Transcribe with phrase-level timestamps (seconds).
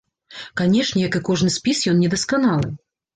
[0.61, 2.73] Канешне, як і кожны спіс, ён недасканалы.